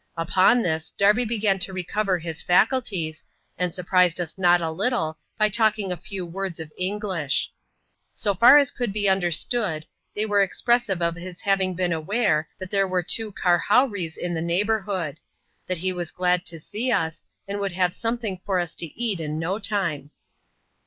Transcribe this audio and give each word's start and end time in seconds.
Upon 0.17 0.63
thk. 0.63 0.97
Darby 0.97 1.25
began 1.25 1.59
to 1.59 1.73
recover 1.73 2.17
his 2.17 2.41
faculties, 2.41 3.23
and 3.55 3.71
surprised 3.71 4.19
us 4.19 4.35
not 4.35 4.59
a 4.59 4.71
litde, 4.73 5.13
by 5.37 5.47
talking 5.47 5.91
a 5.91 5.95
few 5.95 6.25
words 6.25 6.59
of 6.59 6.71
English. 6.75 7.51
So 8.15 8.33
far 8.33 8.57
as 8.57 8.71
could 8.71 8.91
be 8.91 9.07
understood, 9.07 9.85
they 10.15 10.25
were 10.25 10.41
expressive 10.41 11.03
of 11.03 11.13
his 11.13 11.41
having 11.41 11.75
been 11.75 11.93
aware, 11.93 12.49
that 12.57 12.71
there 12.71 12.87
were 12.87 13.03
two" 13.03 13.31
karhowrees" 13.39 14.17
in 14.17 14.33
the 14.33 14.41
neighbourhood; 14.41 15.19
that 15.67 15.77
he 15.77 15.93
was 15.93 16.09
glad 16.09 16.47
to 16.47 16.59
see 16.59 16.91
us, 16.91 17.23
and 17.47 17.59
would 17.59 17.73
have 17.73 17.91
sometlung 17.93 18.39
for 18.43 18.59
us 18.59 18.73
to 18.77 18.87
eat 18.99 19.19
in 19.19 19.37
no 19.37 19.59
time. 19.59 20.09